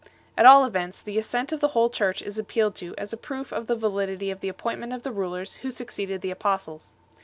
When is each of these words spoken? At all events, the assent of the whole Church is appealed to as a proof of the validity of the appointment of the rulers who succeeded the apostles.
At 0.35 0.47
all 0.47 0.65
events, 0.65 0.99
the 0.99 1.19
assent 1.19 1.51
of 1.51 1.59
the 1.59 1.67
whole 1.77 1.87
Church 1.91 2.23
is 2.23 2.39
appealed 2.39 2.73
to 2.77 2.95
as 2.97 3.13
a 3.13 3.17
proof 3.17 3.51
of 3.53 3.67
the 3.67 3.75
validity 3.75 4.31
of 4.31 4.39
the 4.39 4.49
appointment 4.49 4.93
of 4.93 5.03
the 5.03 5.11
rulers 5.11 5.57
who 5.57 5.69
succeeded 5.69 6.21
the 6.21 6.31
apostles. 6.31 6.93